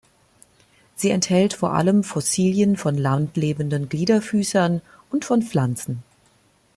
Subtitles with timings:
[0.95, 4.81] Sie enthält vor allem Fossilien von landlebenden Gliederfüßern
[5.11, 6.01] und von Pflanzen.